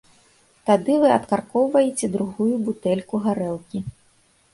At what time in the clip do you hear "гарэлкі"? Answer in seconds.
3.27-3.83